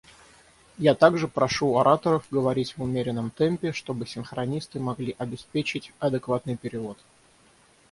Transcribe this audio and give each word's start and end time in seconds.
Я 0.79 0.95
также 0.95 1.27
прошу 1.27 1.77
ораторов 1.77 2.25
говорить 2.31 2.75
в 2.75 2.81
умеренном 2.81 3.29
темпе, 3.29 3.71
чтобы 3.71 4.07
синхронисты 4.07 4.79
могли 4.79 5.15
обеспечить 5.19 5.93
адекватный 5.99 6.57
перевод. 6.57 6.97